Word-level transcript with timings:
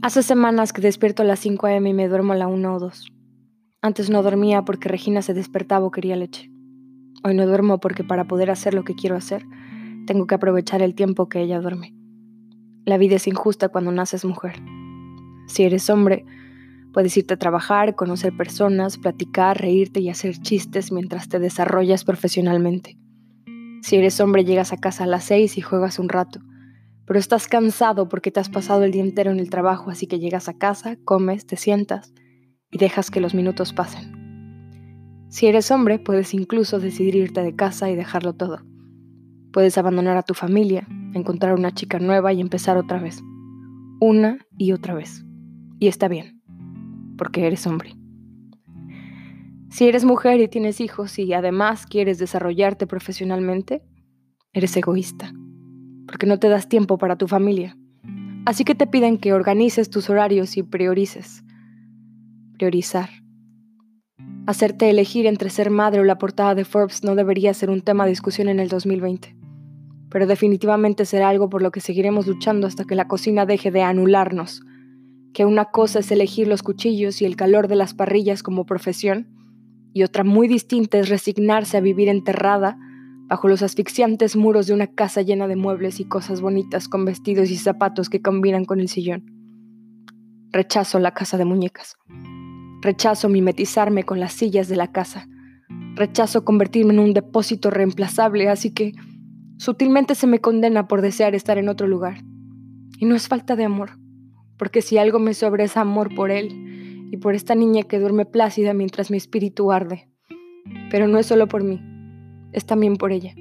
Hace 0.00 0.22
semanas 0.22 0.72
que 0.72 0.80
despierto 0.80 1.22
a 1.22 1.26
las 1.26 1.40
5 1.40 1.66
a.m. 1.66 1.90
y 1.90 1.92
me 1.92 2.06
duermo 2.06 2.32
a 2.32 2.36
la 2.36 2.46
1 2.46 2.72
o 2.72 2.78
2. 2.78 3.12
Antes 3.82 4.10
no 4.10 4.22
dormía 4.22 4.62
porque 4.62 4.88
Regina 4.88 5.22
se 5.22 5.34
despertaba 5.34 5.84
o 5.84 5.90
quería 5.90 6.14
leche. 6.14 6.52
Hoy 7.24 7.34
no 7.34 7.44
duermo 7.48 7.80
porque 7.80 8.04
para 8.04 8.24
poder 8.28 8.48
hacer 8.52 8.74
lo 8.74 8.84
que 8.84 8.94
quiero 8.94 9.16
hacer, 9.16 9.44
tengo 10.06 10.28
que 10.28 10.36
aprovechar 10.36 10.82
el 10.82 10.94
tiempo 10.94 11.28
que 11.28 11.40
ella 11.40 11.60
duerme. 11.60 11.96
La 12.86 12.96
vida 12.96 13.16
es 13.16 13.26
injusta 13.26 13.70
cuando 13.70 13.90
naces 13.90 14.24
mujer. 14.24 14.62
Si 15.48 15.64
eres 15.64 15.90
hombre, 15.90 16.24
puedes 16.92 17.16
irte 17.16 17.34
a 17.34 17.38
trabajar, 17.38 17.96
conocer 17.96 18.36
personas, 18.36 18.98
platicar, 18.98 19.60
reírte 19.60 19.98
y 19.98 20.10
hacer 20.10 20.38
chistes 20.38 20.92
mientras 20.92 21.28
te 21.28 21.40
desarrollas 21.40 22.04
profesionalmente. 22.04 22.96
Si 23.82 23.96
eres 23.96 24.20
hombre, 24.20 24.44
llegas 24.44 24.72
a 24.72 24.76
casa 24.76 25.04
a 25.04 25.08
las 25.08 25.24
6 25.24 25.58
y 25.58 25.60
juegas 25.60 25.98
un 25.98 26.08
rato 26.08 26.38
pero 27.08 27.18
estás 27.18 27.48
cansado 27.48 28.06
porque 28.06 28.30
te 28.30 28.38
has 28.38 28.50
pasado 28.50 28.84
el 28.84 28.92
día 28.92 29.02
entero 29.02 29.30
en 29.30 29.40
el 29.40 29.48
trabajo, 29.48 29.90
así 29.90 30.06
que 30.06 30.18
llegas 30.18 30.50
a 30.50 30.58
casa, 30.58 30.98
comes, 31.06 31.46
te 31.46 31.56
sientas 31.56 32.12
y 32.70 32.76
dejas 32.76 33.10
que 33.10 33.22
los 33.22 33.34
minutos 33.34 33.72
pasen. 33.72 35.24
Si 35.30 35.46
eres 35.46 35.70
hombre, 35.70 35.98
puedes 35.98 36.34
incluso 36.34 36.78
decidir 36.78 37.16
irte 37.16 37.42
de 37.42 37.56
casa 37.56 37.88
y 37.88 37.96
dejarlo 37.96 38.34
todo. 38.34 38.60
Puedes 39.54 39.78
abandonar 39.78 40.18
a 40.18 40.22
tu 40.22 40.34
familia, 40.34 40.86
encontrar 41.14 41.54
una 41.54 41.72
chica 41.72 41.98
nueva 41.98 42.34
y 42.34 42.42
empezar 42.42 42.76
otra 42.76 43.00
vez. 43.00 43.22
Una 44.00 44.46
y 44.58 44.72
otra 44.72 44.92
vez. 44.92 45.24
Y 45.78 45.88
está 45.88 46.08
bien, 46.08 46.42
porque 47.16 47.46
eres 47.46 47.66
hombre. 47.66 47.94
Si 49.70 49.88
eres 49.88 50.04
mujer 50.04 50.40
y 50.40 50.48
tienes 50.48 50.78
hijos 50.82 51.18
y 51.18 51.32
además 51.32 51.86
quieres 51.86 52.18
desarrollarte 52.18 52.86
profesionalmente, 52.86 53.82
eres 54.52 54.76
egoísta 54.76 55.32
porque 56.08 56.26
no 56.26 56.38
te 56.38 56.48
das 56.48 56.68
tiempo 56.68 56.98
para 56.98 57.16
tu 57.16 57.28
familia. 57.28 57.76
Así 58.46 58.64
que 58.64 58.74
te 58.74 58.86
piden 58.86 59.18
que 59.18 59.34
organices 59.34 59.90
tus 59.90 60.08
horarios 60.08 60.56
y 60.56 60.62
priorices. 60.62 61.44
Priorizar. 62.56 63.10
Hacerte 64.46 64.88
elegir 64.88 65.26
entre 65.26 65.50
ser 65.50 65.70
madre 65.70 66.00
o 66.00 66.04
la 66.04 66.16
portada 66.16 66.54
de 66.54 66.64
Forbes 66.64 67.04
no 67.04 67.14
debería 67.14 67.52
ser 67.52 67.68
un 67.68 67.82
tema 67.82 68.04
de 68.04 68.10
discusión 68.10 68.48
en 68.48 68.58
el 68.58 68.68
2020, 68.68 69.36
pero 70.08 70.26
definitivamente 70.26 71.04
será 71.04 71.28
algo 71.28 71.50
por 71.50 71.60
lo 71.60 71.70
que 71.70 71.80
seguiremos 71.80 72.26
luchando 72.26 72.66
hasta 72.66 72.84
que 72.84 72.94
la 72.94 73.06
cocina 73.06 73.44
deje 73.44 73.70
de 73.70 73.82
anularnos, 73.82 74.62
que 75.34 75.44
una 75.44 75.66
cosa 75.66 75.98
es 75.98 76.10
elegir 76.10 76.48
los 76.48 76.62
cuchillos 76.62 77.20
y 77.20 77.26
el 77.26 77.36
calor 77.36 77.68
de 77.68 77.76
las 77.76 77.92
parrillas 77.92 78.42
como 78.42 78.64
profesión, 78.64 79.28
y 79.92 80.02
otra 80.04 80.24
muy 80.24 80.48
distinta 80.48 80.98
es 80.98 81.10
resignarse 81.10 81.76
a 81.76 81.80
vivir 81.80 82.08
enterrada 82.08 82.78
bajo 83.28 83.46
los 83.46 83.62
asfixiantes 83.62 84.36
muros 84.36 84.66
de 84.66 84.74
una 84.74 84.86
casa 84.86 85.20
llena 85.20 85.46
de 85.46 85.56
muebles 85.56 86.00
y 86.00 86.06
cosas 86.06 86.40
bonitas 86.40 86.88
con 86.88 87.04
vestidos 87.04 87.50
y 87.50 87.56
zapatos 87.56 88.08
que 88.08 88.22
combinan 88.22 88.64
con 88.64 88.80
el 88.80 88.88
sillón. 88.88 89.24
Rechazo 90.50 90.98
la 90.98 91.12
casa 91.12 91.36
de 91.36 91.44
muñecas. 91.44 91.96
Rechazo 92.80 93.28
mimetizarme 93.28 94.04
con 94.04 94.18
las 94.18 94.32
sillas 94.32 94.68
de 94.68 94.76
la 94.76 94.92
casa. 94.92 95.28
Rechazo 95.94 96.44
convertirme 96.44 96.94
en 96.94 97.00
un 97.00 97.12
depósito 97.12 97.70
reemplazable, 97.70 98.48
así 98.48 98.72
que 98.72 98.92
sutilmente 99.58 100.14
se 100.14 100.26
me 100.26 100.40
condena 100.40 100.88
por 100.88 101.02
desear 101.02 101.34
estar 101.34 101.58
en 101.58 101.68
otro 101.68 101.86
lugar. 101.86 102.22
Y 102.98 103.04
no 103.04 103.14
es 103.14 103.28
falta 103.28 103.56
de 103.56 103.64
amor, 103.64 103.98
porque 104.56 104.80
si 104.80 104.96
algo 104.96 105.18
me 105.18 105.34
sobra 105.34 105.64
es 105.64 105.76
amor 105.76 106.14
por 106.14 106.30
él 106.30 107.08
y 107.12 107.18
por 107.18 107.34
esta 107.34 107.54
niña 107.54 107.82
que 107.82 107.98
duerme 107.98 108.24
plácida 108.24 108.72
mientras 108.72 109.10
mi 109.10 109.18
espíritu 109.18 109.70
arde. 109.70 110.08
Pero 110.90 111.08
no 111.08 111.18
es 111.18 111.26
solo 111.26 111.46
por 111.46 111.62
mí 111.62 111.97
es 112.52 112.66
también 112.66 112.96
por 112.96 113.12
ella. 113.12 113.34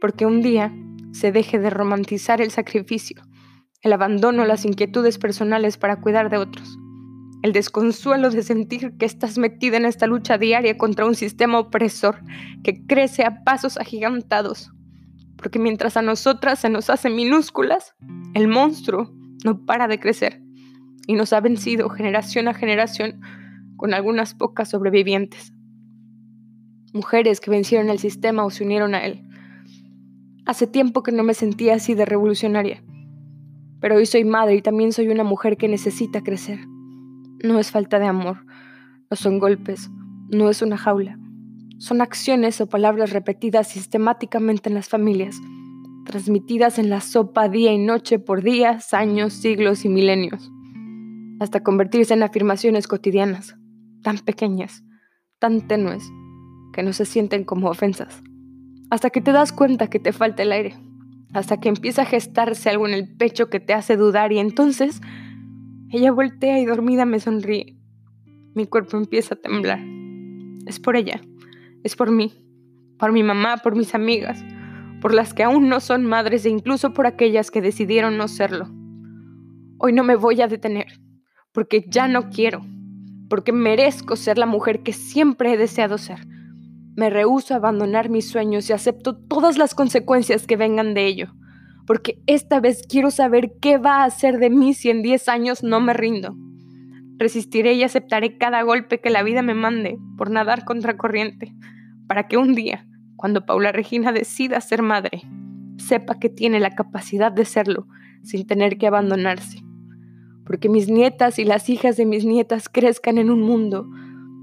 Porque 0.00 0.26
un 0.26 0.42
día 0.42 0.74
se 1.12 1.32
deje 1.32 1.58
de 1.58 1.70
romantizar 1.70 2.40
el 2.40 2.50
sacrificio, 2.50 3.22
el 3.82 3.92
abandono, 3.92 4.44
las 4.44 4.64
inquietudes 4.64 5.18
personales 5.18 5.78
para 5.78 6.00
cuidar 6.00 6.30
de 6.30 6.36
otros, 6.36 6.78
el 7.42 7.52
desconsuelo 7.52 8.30
de 8.30 8.42
sentir 8.42 8.96
que 8.98 9.06
estás 9.06 9.38
metida 9.38 9.76
en 9.76 9.86
esta 9.86 10.06
lucha 10.06 10.38
diaria 10.38 10.76
contra 10.76 11.06
un 11.06 11.14
sistema 11.14 11.58
opresor 11.58 12.20
que 12.62 12.84
crece 12.86 13.24
a 13.24 13.44
pasos 13.44 13.78
agigantados. 13.78 14.70
Porque 15.36 15.58
mientras 15.58 15.96
a 15.96 16.02
nosotras 16.02 16.58
se 16.58 16.68
nos 16.68 16.90
hacen 16.90 17.14
minúsculas, 17.14 17.94
el 18.34 18.48
monstruo 18.48 19.12
no 19.44 19.64
para 19.64 19.86
de 19.86 20.00
crecer 20.00 20.42
y 21.06 21.14
nos 21.14 21.32
ha 21.32 21.40
vencido 21.40 21.88
generación 21.88 22.48
a 22.48 22.54
generación 22.54 23.20
con 23.76 23.94
algunas 23.94 24.34
pocas 24.34 24.70
sobrevivientes 24.70 25.55
mujeres 26.96 27.40
que 27.40 27.50
vencieron 27.50 27.90
el 27.90 27.98
sistema 27.98 28.44
o 28.44 28.50
se 28.50 28.64
unieron 28.64 28.94
a 28.94 29.04
él. 29.04 29.22
Hace 30.46 30.66
tiempo 30.66 31.02
que 31.02 31.12
no 31.12 31.22
me 31.22 31.34
sentía 31.34 31.74
así 31.74 31.94
de 31.94 32.04
revolucionaria, 32.04 32.82
pero 33.80 33.96
hoy 33.96 34.06
soy 34.06 34.24
madre 34.24 34.56
y 34.56 34.62
también 34.62 34.92
soy 34.92 35.08
una 35.08 35.24
mujer 35.24 35.56
que 35.56 35.68
necesita 35.68 36.22
crecer. 36.22 36.58
No 37.44 37.58
es 37.58 37.70
falta 37.70 37.98
de 37.98 38.06
amor, 38.06 38.46
no 39.10 39.16
son 39.16 39.38
golpes, 39.38 39.90
no 40.30 40.50
es 40.50 40.62
una 40.62 40.76
jaula. 40.76 41.18
Son 41.78 42.00
acciones 42.00 42.60
o 42.60 42.68
palabras 42.68 43.10
repetidas 43.10 43.68
sistemáticamente 43.68 44.68
en 44.68 44.74
las 44.74 44.88
familias, 44.88 45.36
transmitidas 46.06 46.78
en 46.78 46.88
la 46.88 47.00
sopa 47.00 47.48
día 47.48 47.72
y 47.72 47.78
noche 47.78 48.18
por 48.18 48.42
días, 48.42 48.94
años, 48.94 49.34
siglos 49.34 49.84
y 49.84 49.90
milenios, 49.90 50.50
hasta 51.38 51.62
convertirse 51.62 52.14
en 52.14 52.22
afirmaciones 52.22 52.88
cotidianas, 52.88 53.56
tan 54.02 54.18
pequeñas, 54.18 54.84
tan 55.38 55.66
tenues, 55.68 56.10
que 56.76 56.82
no 56.82 56.92
se 56.92 57.06
sienten 57.06 57.42
como 57.42 57.70
ofensas. 57.70 58.22
Hasta 58.90 59.08
que 59.08 59.22
te 59.22 59.32
das 59.32 59.50
cuenta 59.50 59.88
que 59.88 59.98
te 59.98 60.12
falta 60.12 60.42
el 60.42 60.52
aire. 60.52 60.76
Hasta 61.32 61.58
que 61.58 61.70
empieza 61.70 62.02
a 62.02 62.04
gestarse 62.04 62.68
algo 62.68 62.86
en 62.86 62.92
el 62.92 63.16
pecho 63.16 63.48
que 63.48 63.60
te 63.60 63.72
hace 63.72 63.96
dudar 63.96 64.30
y 64.30 64.38
entonces 64.38 65.00
ella 65.90 66.12
voltea 66.12 66.60
y 66.60 66.66
dormida 66.66 67.06
me 67.06 67.18
sonríe. 67.18 67.78
Mi 68.54 68.66
cuerpo 68.66 68.98
empieza 68.98 69.34
a 69.36 69.38
temblar. 69.38 69.80
Es 70.66 70.78
por 70.78 70.96
ella. 70.96 71.22
Es 71.82 71.96
por 71.96 72.10
mí. 72.10 72.34
Por 72.98 73.10
mi 73.10 73.22
mamá, 73.22 73.56
por 73.56 73.74
mis 73.74 73.94
amigas. 73.94 74.44
Por 75.00 75.14
las 75.14 75.32
que 75.32 75.44
aún 75.44 75.70
no 75.70 75.80
son 75.80 76.04
madres 76.04 76.44
e 76.44 76.50
incluso 76.50 76.92
por 76.92 77.06
aquellas 77.06 77.50
que 77.50 77.62
decidieron 77.62 78.18
no 78.18 78.28
serlo. 78.28 78.68
Hoy 79.78 79.94
no 79.94 80.04
me 80.04 80.16
voy 80.16 80.42
a 80.42 80.46
detener. 80.46 81.00
Porque 81.52 81.86
ya 81.88 82.06
no 82.06 82.28
quiero. 82.28 82.60
Porque 83.30 83.52
merezco 83.52 84.14
ser 84.14 84.36
la 84.36 84.46
mujer 84.46 84.82
que 84.82 84.92
siempre 84.92 85.54
he 85.54 85.56
deseado 85.56 85.96
ser 85.96 86.35
me 86.96 87.10
rehúso 87.10 87.54
a 87.54 87.58
abandonar 87.58 88.08
mis 88.08 88.28
sueños 88.28 88.68
y 88.68 88.72
acepto 88.72 89.16
todas 89.16 89.58
las 89.58 89.74
consecuencias 89.74 90.46
que 90.46 90.56
vengan 90.56 90.94
de 90.94 91.06
ello, 91.06 91.34
porque 91.86 92.20
esta 92.26 92.58
vez 92.58 92.82
quiero 92.88 93.10
saber 93.10 93.52
qué 93.60 93.78
va 93.78 94.02
a 94.02 94.04
hacer 94.04 94.38
de 94.38 94.50
mí 94.50 94.74
si 94.74 94.90
en 94.90 95.02
10 95.02 95.28
años 95.28 95.62
no 95.62 95.80
me 95.80 95.92
rindo. 95.92 96.34
Resistiré 97.18 97.74
y 97.74 97.82
aceptaré 97.82 98.38
cada 98.38 98.62
golpe 98.62 99.00
que 99.00 99.10
la 99.10 99.22
vida 99.22 99.42
me 99.42 99.54
mande 99.54 99.98
por 100.16 100.30
nadar 100.30 100.64
contra 100.64 100.96
corriente, 100.96 101.54
para 102.08 102.28
que 102.28 102.38
un 102.38 102.54
día, 102.54 102.86
cuando 103.16 103.44
Paula 103.46 103.72
Regina 103.72 104.12
decida 104.12 104.60
ser 104.60 104.82
madre, 104.82 105.22
sepa 105.76 106.18
que 106.18 106.30
tiene 106.30 106.60
la 106.60 106.74
capacidad 106.74 107.30
de 107.30 107.44
serlo 107.44 107.86
sin 108.22 108.46
tener 108.46 108.78
que 108.78 108.86
abandonarse. 108.86 109.62
Porque 110.44 110.68
mis 110.68 110.88
nietas 110.88 111.38
y 111.38 111.44
las 111.44 111.68
hijas 111.68 111.96
de 111.96 112.06
mis 112.06 112.24
nietas 112.24 112.68
crezcan 112.68 113.18
en 113.18 113.30
un 113.30 113.42
mundo 113.42 113.86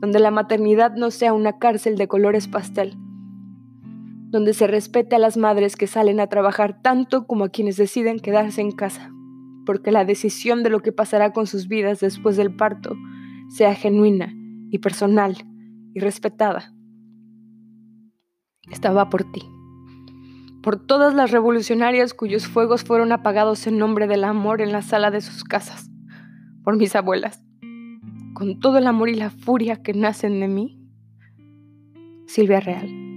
donde 0.00 0.18
la 0.18 0.30
maternidad 0.30 0.94
no 0.96 1.10
sea 1.10 1.34
una 1.34 1.58
cárcel 1.58 1.96
de 1.96 2.08
colores 2.08 2.48
pastel, 2.48 2.96
donde 4.30 4.54
se 4.54 4.66
respete 4.66 5.16
a 5.16 5.18
las 5.18 5.36
madres 5.36 5.76
que 5.76 5.86
salen 5.86 6.20
a 6.20 6.26
trabajar 6.26 6.80
tanto 6.80 7.26
como 7.26 7.44
a 7.44 7.48
quienes 7.50 7.76
deciden 7.76 8.18
quedarse 8.18 8.62
en 8.62 8.72
casa, 8.72 9.12
porque 9.66 9.92
la 9.92 10.06
decisión 10.06 10.62
de 10.62 10.70
lo 10.70 10.80
que 10.80 10.92
pasará 10.92 11.32
con 11.32 11.46
sus 11.46 11.68
vidas 11.68 12.00
después 12.00 12.36
del 12.36 12.54
parto 12.54 12.96
sea 13.50 13.74
genuina 13.74 14.32
y 14.70 14.78
personal 14.78 15.36
y 15.92 16.00
respetada. 16.00 16.72
Estaba 18.70 19.10
por 19.10 19.30
ti, 19.30 19.42
por 20.62 20.86
todas 20.86 21.12
las 21.14 21.30
revolucionarias 21.30 22.14
cuyos 22.14 22.46
fuegos 22.46 22.84
fueron 22.84 23.12
apagados 23.12 23.66
en 23.66 23.76
nombre 23.76 24.06
del 24.06 24.24
amor 24.24 24.62
en 24.62 24.72
la 24.72 24.80
sala 24.80 25.10
de 25.10 25.20
sus 25.20 25.44
casas, 25.44 25.90
por 26.62 26.76
mis 26.76 26.96
abuelas 26.96 27.42
con 28.34 28.60
todo 28.60 28.78
el 28.78 28.86
amor 28.86 29.08
y 29.08 29.14
la 29.14 29.30
furia 29.30 29.82
que 29.82 29.92
nacen 29.92 30.40
de 30.40 30.48
mí, 30.48 30.78
Silvia 32.26 32.60
Real. 32.60 33.09